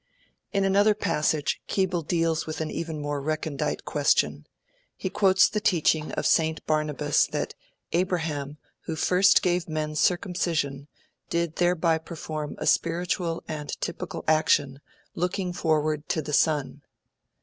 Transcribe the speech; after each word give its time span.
"'In 0.51 0.63
another 0.63 0.95
passage, 0.95 1.61
Keble 1.69 2.01
deals 2.07 2.47
with 2.47 2.59
an 2.59 2.71
even 2.71 2.99
more 2.99 3.21
recondite 3.21 3.85
question. 3.85 4.47
He 4.95 5.11
quotes 5.11 5.47
the 5.47 5.59
teaching 5.61 6.11
of 6.13 6.25
St. 6.25 6.65
Barnabas 6.65 7.27
that 7.27 7.53
'Abraham, 7.91 8.57
who 8.85 8.95
first 8.95 9.43
gave 9.43 9.69
men 9.69 9.93
circumcision, 9.93 10.87
did 11.29 11.57
thereby 11.57 11.99
perform 11.99 12.55
a 12.57 12.65
spiritual 12.65 13.43
and 13.47 13.79
typical 13.79 14.23
action, 14.27 14.79
looking 15.13 15.53
forward 15.53 16.09
to 16.09 16.23
the 16.23 16.33
Son'. 16.33 16.81